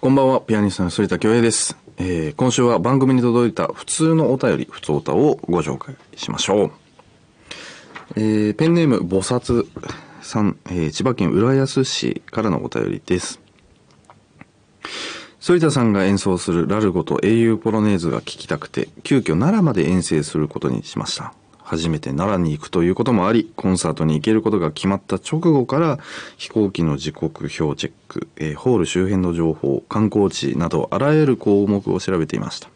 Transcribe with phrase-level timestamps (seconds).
[0.00, 1.76] こんばんは、ピアニストの反田恭平です。
[1.98, 6.70] えー今週は番組に届いた普通のお便り、普通おたをご紹介しましょう。
[8.16, 9.66] えーペンネーム、菩薩
[10.22, 13.40] さん、えー千葉県浦安市からのお便りです。
[15.38, 21.34] 反田さんが演奏するラルゴと英雄ポロネーズが聴きたくて、急遽奈良まで遠征することにしました。
[21.70, 26.00] 初めて奈良に行くということもあり、コンサートに行けることが決まった直後から、
[26.36, 32.68] 飛行機の時刻表チェック、えーホール周辺の情報、観光地など、あらゆる項目を調べていました。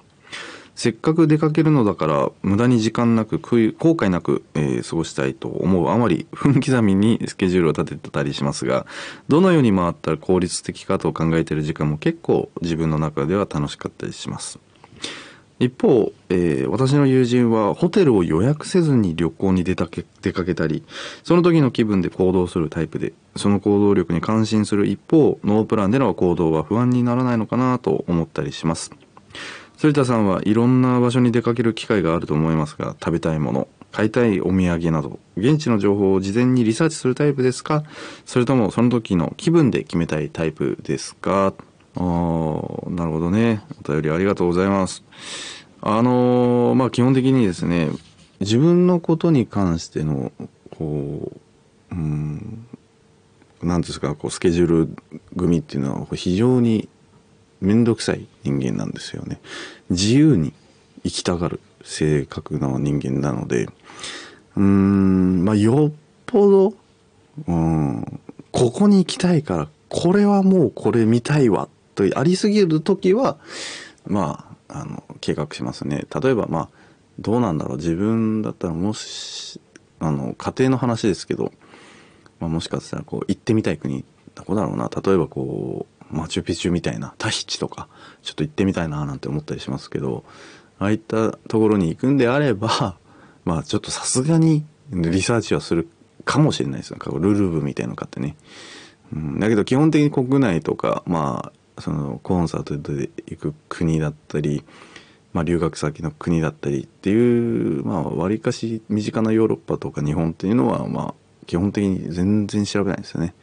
[0.77, 8.87] せっかく出かけるのだから無駄に時間なく後悔なく、えー過ごしたいと思うあまり分刻みにスケジュールを立ててたりしますが
[9.29, 14.59] どのように回ったら効率的かと考えている時間も結構自分の中では楽しかったりします
[15.61, 20.85] 一方、えー私の友人はホテルを予約せずに旅行に出たけ出かけたり
[21.23, 28.91] その時の気分で行動するタイプでその行動力に感心する一方ノープランでの行動は不安にならないのかなと思ったりします。
[29.81, 37.85] 反田さんはいろんな場所に出かける機会があると思いますが食べたいもの買いたいお土産など現地の情報を事前にリサーチするタイプですか？
[38.25, 41.55] それともその時の気分で決めたいタイプですか？
[41.97, 43.63] あーなるほどね。
[43.85, 45.05] お便りありがとうございます。
[45.81, 47.89] あのーまあ基本的にですね
[48.41, 50.33] 自分のことに関しての
[50.77, 51.33] こ
[51.91, 52.67] ううん
[53.63, 54.97] なんですかこうスケジュール
[55.37, 56.89] 組っていうのは非常に
[57.61, 59.41] 面倒くさい人間なんですよね。
[59.91, 60.53] 自由に
[61.05, 63.65] 生きたがる性格の人間なので
[64.57, 65.93] うーんまあよっ
[66.27, 66.75] ぽど
[67.47, 68.21] うん
[68.53, 73.39] ここに行きたいからこれはもうこれ見たいわとありすぎる時は
[74.07, 76.07] まああの計画しますね。
[76.23, 76.69] 例えばまあ
[77.19, 77.77] どうなんだろう。
[77.77, 79.61] 自分だったらもし
[80.01, 81.53] あの家庭の話ですけど、
[82.41, 84.91] まあ、もしかしたらこう行ってみたい国どこだろうな。
[84.91, 87.89] 例えばこうマチュピチュみたいなタヒチとか
[88.23, 90.25] ちょっと行ってみたいななんて思ったりしますけど
[90.79, 92.97] ああいったところに行くんであれば
[93.45, 95.89] まあちょっとさすがにリサーチはする
[96.25, 96.99] かもしれないですよ。
[96.99, 98.37] こうルルブみたいなの買ってね、
[99.13, 104.65] うん、だけど基本的に国内とかまあそのコンサートで行く国だったり
[105.35, 111.15] まあ、留学先の国だったりっていうまあわりかし身近なヨーロッパとか日本っていうのはまあ
[111.47, 113.35] 基本的に全然調べないんですよね。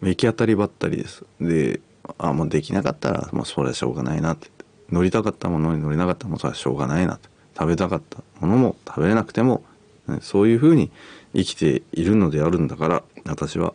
[0.00, 1.24] 行き当たりばったりです。
[1.40, 1.80] で
[2.18, 4.48] あもうできなかったらもうそれはしょうがないなって。
[4.90, 7.28] 乗りたかったものに乗れなかったもうそれはしょうがないなって。
[7.58, 9.64] 食べたかったものも食べれなくても
[10.22, 10.92] そういうふうに
[11.34, 13.74] 生きているのであるんだから私は、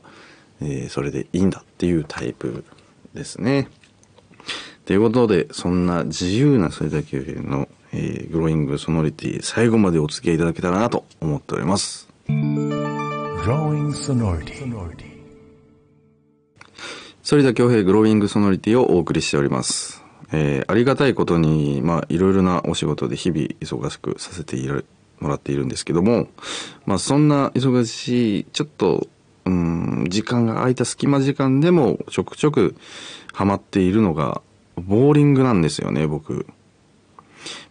[0.62, 2.64] えーそれでいいんだっていうタイプ。
[3.14, 3.70] ですね。
[4.86, 12.10] ということで、そんな自由な反田恭平の、えーグローイングソノリティ、最後までお付き合いいただけたらなと思っております。
[17.24, 20.04] 反田恭平グローイングソノリティをお送りしております。
[20.32, 24.58] えーありがたいことに、まあ、いろいろなお仕事で日々忙しくさせて
[25.20, 26.28] もらっているんですけども、
[26.86, 29.08] まあ、そんな忙しい、ちょっと、
[29.46, 32.76] うん、時間が空いた隙間時間でもちょくちょく
[33.34, 34.42] ハマっているのが、
[34.76, 36.46] ボーリングなんですよね、僕。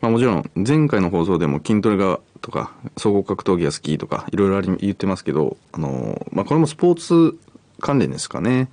[0.00, 7.38] まあもちろん前回の放送でも筋トレがとか総合格闘技が好きとかいろいろあり言ってますけど、あのまあこれもスポーツ
[7.80, 8.70] 関連ですかね。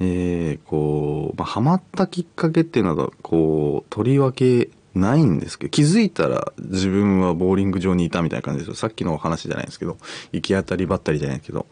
[0.00, 9.96] えーこう、まあ、ハマったきっかけっていうのはこうとりわけないんですけど気づいたら自分はボーリング場にいたみたいな感じですよさっきのお話じゃないですけど
[10.32, 11.66] 行き当たりばったりじゃないですけど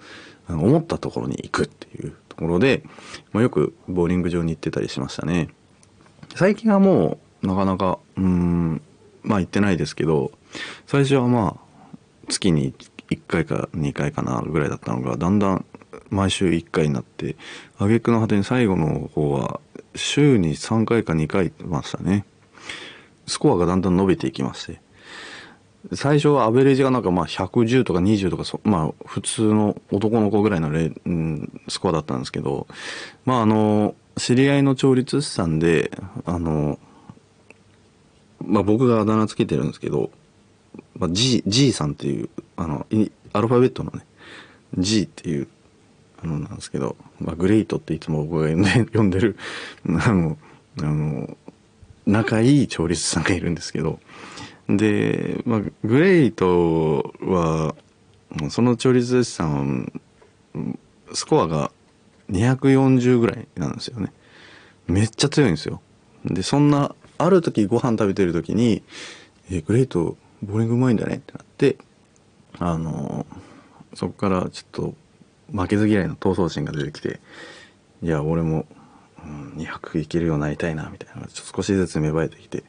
[0.49, 2.83] 思ったところに行くっていうところで、
[3.33, 5.49] まあ、よくボーリング場に行ってたりしましたね。
[6.35, 8.81] 最近はもうなかなかうん
[9.23, 10.33] まあ行ってないですけど
[10.87, 11.97] 最初はまあ
[12.29, 12.73] 月に
[13.11, 15.65] 1回か2回かなぐらいだったのがだんだん
[16.11, 17.37] 毎週1回になって
[17.77, 19.61] 挙句の果てに最後の方は
[19.95, 22.25] 週に3回か2回行ってましたね
[23.27, 24.81] スコアがだんだん伸びていきまして
[25.95, 32.67] 最初はアベレージがなんかまあ110とか20とかまあ普通の男の子ぐらいのレ、うん、スコアだったんですけど
[33.25, 35.91] まああの知り合いの調律師さんで
[36.25, 36.79] あの
[38.45, 40.11] まあ僕があだ名つけてるんですけど、
[40.97, 42.87] まあ、G, G さんっていうあの
[43.33, 44.05] アルファベットのね
[44.79, 45.49] G っていう
[46.23, 48.49] あのなんですけど、まあ、グレイトっていつも僕が
[48.93, 49.37] 呼んで る
[49.87, 50.39] あの
[50.81, 51.37] あの
[52.07, 54.01] 仲いい調律師さんがいるんですけど
[54.77, 57.75] で、まあ、グレイトは
[58.51, 60.01] その調律師さん
[61.13, 61.71] スコアが
[62.31, 64.13] 240ぐらいなんですよね。
[64.87, 65.81] めっちゃ強いんですよ。
[66.25, 68.83] でそんなある時ご飯食べてる時に
[69.51, 71.77] 「えグレイトボーリングうまいんだね」ってなって
[72.59, 73.27] あの
[73.95, 74.95] そこからちょっと
[75.53, 77.21] 負けず嫌いの闘争心が出てきて
[78.03, 78.67] いや俺も
[79.25, 82.65] うん、200いけるようになりたいなみたいなのがちょっと少しずつ芽生えてきて。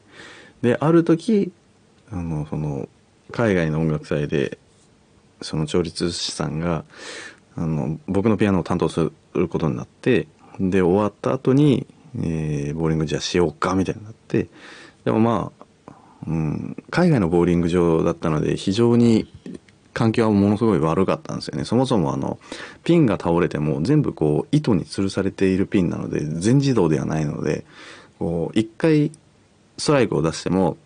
[0.62, 1.52] である時
[2.12, 2.88] あのその
[3.30, 4.58] 海外の音楽祭で
[5.40, 6.84] その調律師さんが
[7.56, 10.26] あの僕のピアノを担当することになって
[10.58, 11.86] で終わった後に、
[12.16, 14.48] えーボーリングじゃあしようかみたいになって
[15.04, 15.52] でもま
[15.88, 15.92] あ、
[16.26, 19.28] うん、海外のボーリング場だったので非常に
[19.92, 21.64] 環境はものすごい悪かったんですよね。
[21.64, 22.38] そもそもあの
[22.82, 27.64] ピンが倒れても全部こう糸に吊るされているピンなので全自動ではないので
[28.18, 29.12] こう一回
[29.78, 30.76] ストライクを出しても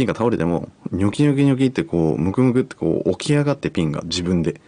[0.00, 4.60] ピンが倒れてもニョキニョキニョキってこうムクムクってこう起き上がってピンが自分で。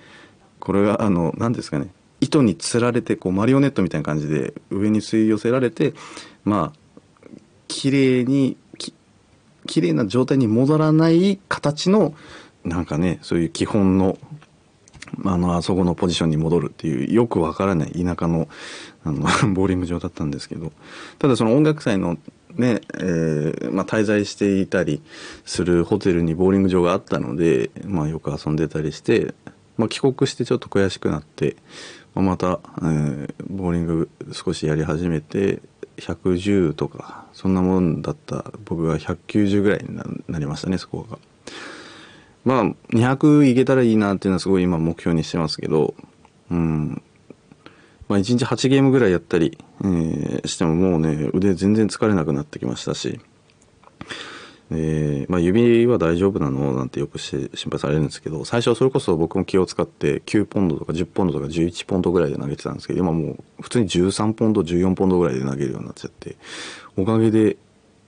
[0.61, 1.89] これがあの何ですかね。
[2.21, 5.93] 糸につられてこうマリオネットみたいな感じで上に吸い寄せられて
[6.45, 8.95] まあ綺麗にき
[9.67, 12.15] 綺麗な状態に戻らない形の
[12.63, 14.19] なんかねそういう基本の
[15.25, 18.49] あのあそこのポジションに戻るっていうよくわからない田舎の
[19.05, 20.73] あの ボーリング場だったんですけど。
[21.19, 22.19] ただその音楽祭の
[22.57, 25.03] ね、えーまあ、滞在していたり
[25.45, 29.35] するホテルにボーリング場があったので、まあ、よく遊んでたりして、
[29.77, 31.57] まあ、帰国してちょっと悔しくなって、
[32.15, 35.61] まあ、また、えーボーリング少しやり始めて
[35.99, 39.97] 110とかそんなもんだった僕が190ぐらいに
[40.29, 41.19] なりましたねそこが。
[42.45, 42.65] まあ
[42.97, 45.95] 200いけたらいいなっていうのはすごい今目標にしてますけど
[46.51, 47.03] うん
[48.13, 53.21] まあ1日8ゲームぐらいやったり、えーしてももうね腕全然疲れなくなってきましたし、
[54.71, 66.37] えーまあ、指は大丈夫なのなんてよくして心配されるんですけど最初はそれこそ僕も気を使って9ポンドとか10ポンドとか11ポンドぐらいで投げてたんですけど今もう普通に13ポンド14ポンドぐらいで投げるようになっちゃって
[66.97, 67.57] おかげで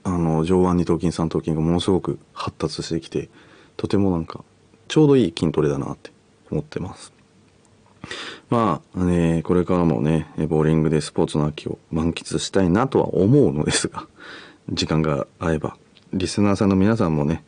[0.03, 3.31] あの上腕二頭筋三頭筋がものすごく発達してきて
[3.77, 4.45] とてもなんか
[4.89, 6.11] ちょうどいい筋トレだなって
[6.51, 7.14] 思ってます。
[8.51, 14.07] まあ、ね、これからもね、ボーリングでスポーツの秋を満喫したいなとは思うのですが、
[14.71, 15.77] 時間が合えば、
[16.13, 17.45] リスナーさんの皆さんもね、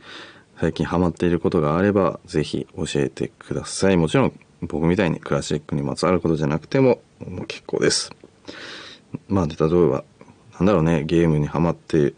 [0.58, 3.96] 最近ハマっていることがあれば、ぜひ教えてください。
[3.96, 4.32] もちろん、
[4.62, 8.10] 僕みたいにクラシックにまつわることじゃなくても、もう結構です。
[9.28, 9.56] まあ、例え
[9.88, 10.04] ば、
[10.58, 12.14] なんだろうね、ゲームにハマって、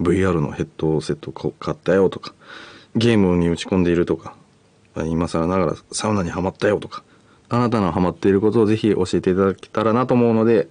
[0.00, 2.34] VR のヘッドセットを買ったよとか、
[2.94, 4.34] ゲームに打ち込んでいるとか、
[5.06, 7.04] 今更ながらサウナにはまったよとか、
[7.48, 10.68] あなたのハマっていることをぜひ教えていただけたらなと思うので、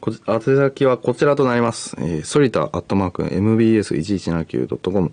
[0.00, 1.96] こち宛先はこちらとなります。
[1.98, 5.12] えー、ソリタアットマーク mbs1179.com、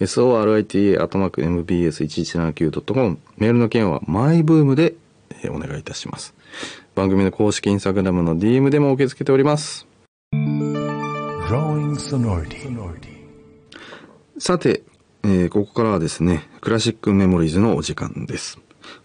[0.00, 4.94] sorita アットマーク mbs1179.com、メールの件はマイブームで
[5.42, 6.34] えーお願いいたします。
[6.94, 9.86] 番組の公式インスタグラムの DM でも受け付けております。
[14.38, 14.82] さて、
[15.22, 18.58] えーここからはですね、クラシックメモリーズのお時間です。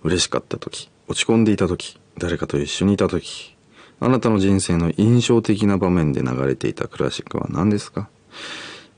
[0.04, 3.56] 嬉しかった時、落ち込んでいた時、誰かと一緒にいた時、
[4.00, 8.07] あなたの人生の印象的な場面で流れていたクラシックは何ですか？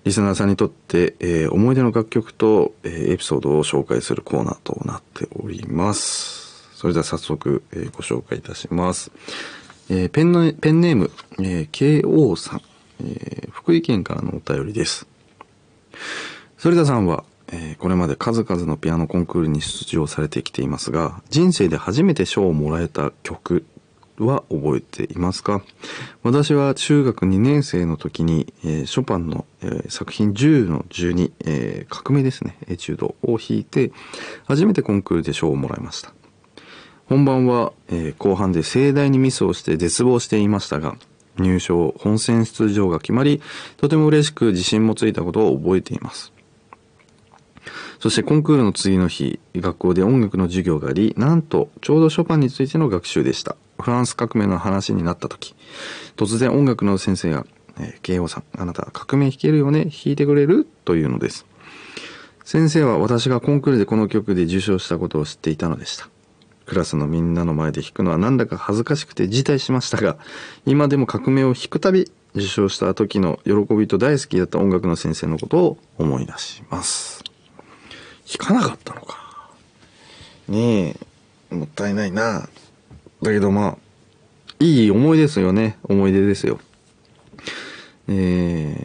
[0.03, 6.75] リスナーさんにとって、えー思い出の楽曲と、えーエピソードを紹介するコーナーとなっております。
[6.75, 9.11] それでは早速、えーご紹介いたします。
[9.89, 12.61] えーペンのペンネーム、えー KO さん、
[12.99, 15.07] えー福井県からのお便りです。
[16.57, 23.65] 反田さんは、えーこれまで数々のピアノコンクールに出場されてきていますが人生で初めて賞をもらえた曲
[24.18, 25.63] は覚えていますか？
[26.21, 32.58] 私は中学2年生の時に、えーショパンの、えー作品10の12、えー革命ですね。
[32.67, 33.91] エチュードを弾いて
[34.46, 36.13] 初めてコンクールで賞をもらいました。
[37.08, 40.96] 本番は、え後半で盛大にミスをして絶望していましたが
[41.38, 43.41] 入賞本戦出場が決まり
[43.77, 46.30] とても嬉しく自信もついたことを覚えています。
[48.01, 53.55] そしてコンクールの次の日学校で音楽の授業がありなんとちょうどショパンについての学習でした。
[53.79, 55.55] フランス革命の話になった時
[56.17, 57.46] 突然音楽の先生が
[57.79, 59.86] 「えー慶応さんあなた革命弾けるよね？
[59.86, 61.46] 弾いてくれる?」というのです。
[62.43, 66.10] 先生は私がコンクールでこの曲で受賞したことを知っていたのでした。
[66.65, 70.17] クラスのみんなの前で弾くのはなんだか恥ずかしくて辞退しましたが
[70.65, 77.20] 今でも革命を弾くたび受賞した時の喜びと大好きだった音楽の先生のことを思い出します。
[78.38, 79.17] 弾かなかったのか。
[80.47, 80.95] ね
[81.51, 82.47] えもったいないな。
[83.21, 83.77] だけどまあ
[84.59, 85.77] いい思いですよね。
[85.83, 86.59] 思い出ですよ。
[88.07, 88.13] え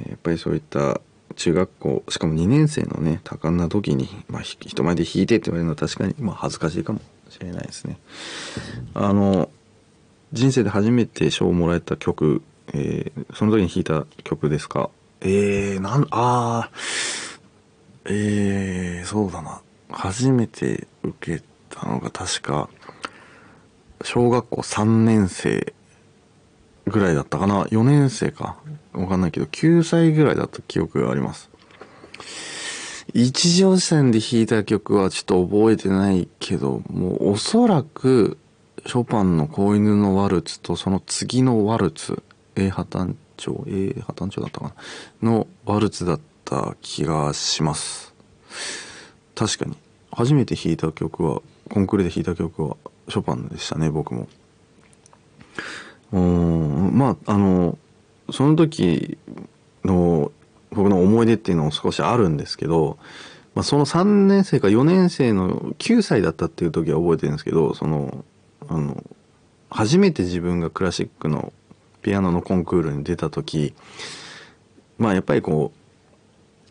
[0.07, 1.01] ーやっぱりそういった
[1.37, 7.01] 中学校しかも2年生のね多感な時に、まあ、ひ人前で弾いてって言われるのは確かに、まあ、恥ずかしいかも
[7.31, 7.99] しれないですね。
[8.95, 9.51] あの
[10.33, 14.91] 人生で初めて賞をもらえた曲、えーその時に弾いた曲ですか？
[15.21, 16.77] えー、なんあー
[18.09, 19.61] えー、そうだな
[19.91, 22.69] 初めて受けたのが確か
[24.03, 25.75] 小学校3年生
[26.87, 27.65] ぐらいだったかな。
[27.65, 28.57] 4年生か。
[28.93, 31.51] わかんないけど、9歳ぐらいだった記憶があります。
[33.13, 38.39] 一条線で弾いた曲はちょっと覚えてないけど、もうおそらく、
[38.87, 42.23] ショパンの子犬のワルツとその次のワルツ、
[42.55, 44.73] A 破綻調、A 破綻調だったか
[45.23, 48.15] なのワルツだったた気がします。
[49.35, 49.77] 確かに。
[50.13, 52.77] 初めて弾いた曲は、コンクールで弾いた曲は
[53.09, 54.29] ショパンでしたね、僕も。
[56.13, 57.77] うん、まあ、あの、
[58.31, 59.19] その時
[59.85, 60.31] の
[60.71, 62.99] 僕の思い出っていうのも少しあるんですけど、
[63.55, 68.25] まあ、その3年生か4年生の9歳だったっていう時は覚えてるんですけど、その、
[68.69, 69.03] あの、
[69.71, 71.53] 初めて自分がクラシックの
[72.03, 73.75] ピアノのコンクールに出た時、
[74.99, 75.86] まあやっぱりこう、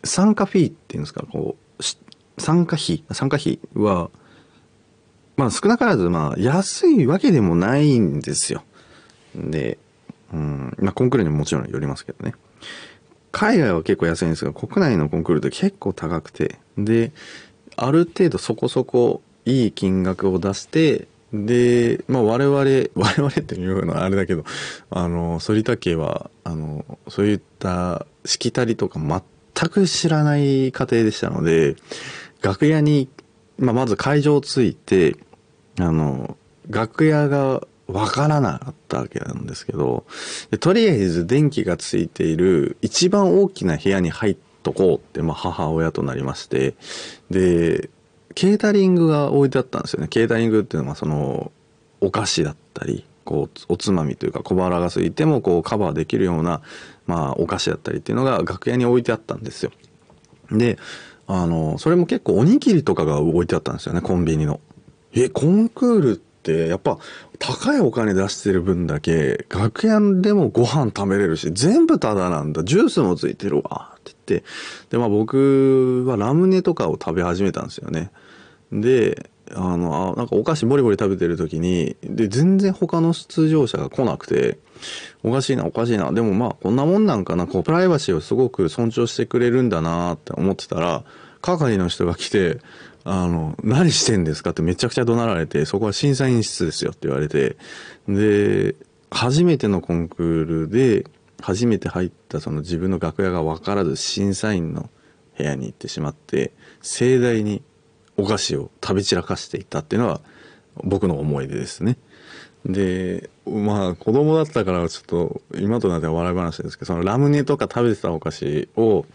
[0.06, 1.84] 参加フィーっていうんですか、こう、
[2.42, 4.10] 参加費、参加費は、
[5.38, 8.64] まあ少なからずまあ安いわけでもないんですよ。
[9.36, 9.78] で、
[10.34, 12.34] うん、まあコンクールにももちろんよりますけどね。
[13.32, 17.12] 海外は結構安いんですが、国内のコンクールって結構高くて、で、
[17.76, 22.58] ある程度そこそこいい金額を出して、で、まあ我々、
[22.96, 24.46] 我々っていうのはあれだけど、
[24.90, 29.22] あの、反田家は、あの、そういったしきたりとか全
[29.70, 31.76] く知らない家庭でしたので、
[32.42, 33.10] 楽屋に、
[33.58, 35.16] まあまず会場をついて、
[35.80, 36.38] あの、
[36.70, 40.06] 楽屋がわからなかったわけなんですけど、
[40.60, 46.76] とりあえず電気がついている一番大きな部屋に入っとこうって、まあ母親となりまして、
[47.30, 47.90] で、
[48.34, 50.08] ケータリングが置いてあったんですよね。
[50.08, 51.52] ケータリングっていうのはその、
[52.02, 56.62] お菓子だったり、こう、おつまみというか小腹が空いてもこうカバーできるような、
[57.08, 59.72] まあお菓子だったりっていうのが楽屋に置いてあったんですよ。
[60.52, 60.78] で、
[61.28, 64.60] あの、それも結構おにぎりとかが置いてあったんですよね、コンビニの。
[65.14, 67.00] え、コンクールってやっぱ
[67.40, 74.48] 高いお金出してる分だけ楽屋でもご飯食べれるし全部タダなんだジュースもついてるわって言って
[74.92, 78.12] でまあ僕はラムネとかを食べ始めたんですよね
[78.72, 84.58] であのあなんかお菓子ボリボリ食べてる時にで全然他の出場者が来なくて
[85.24, 86.12] おかしいなおかしいな。
[86.12, 87.48] でもまあこんなもんなんかな。
[87.48, 91.04] こうプライバシーをすごく尊重してくれるんだなって思ってたら
[91.42, 92.60] 係の人が来て
[93.08, 97.56] あの、何してんですかってめちゃくちゃ怒鳴られて、そこは審査員室ですよって言われて、
[98.10, 98.76] で、
[99.12, 101.06] 初めてのコンクールで、
[101.40, 104.90] 初めて入ったその自分の楽屋が分からず審査員の
[105.38, 107.62] 部屋に行ってしまって、盛大に
[108.18, 110.22] お菓子を食べ散らかしていたっていうのは
[110.84, 111.98] 僕の思い出ですね。
[112.66, 119.06] で、まあ子供だったからちょっと今となっては笑い話ですけど、そのラムネとか食べてたお菓子を、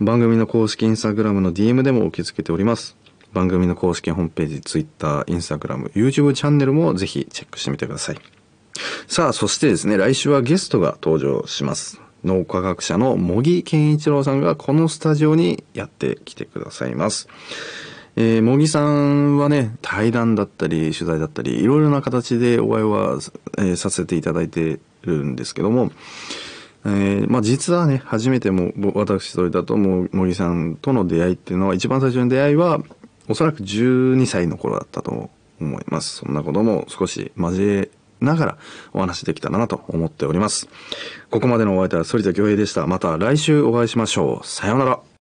[0.00, 2.96] 番組の公式インスタグラムの DM でも受け付けております。
[3.32, 8.18] 番組の公式ホームページ、Twitter、Instagram、YouTube チャンネルもぜひチェックしてみてください。
[9.06, 12.00] さあ、そしてですね、来週はゲストが登場します。
[12.24, 17.28] 脳科学者の茂木健一郎さんがこのスタジオにやってきてくださいます。
[18.16, 23.18] えー、茂木さんはね、対談だったり、取材だったり、いろいろな形でお会いは、
[23.58, 25.90] えーさせていただいてるんですけども、
[26.84, 32.80] えーまあ実はね、初めても、私それだともう、茂木さんとの出会いっていうのは、一番最初の出会いは、
[33.28, 35.30] おそらく12歳の頃だったと
[35.60, 36.16] 思います。
[36.16, 38.58] そんなことも少し交えながら
[38.92, 40.68] お話できたらなと思っております。
[41.30, 42.86] ここまでのお相手は反田恭平でした。
[42.86, 44.46] また来週お会いしましょう。
[44.46, 45.00] さようなら。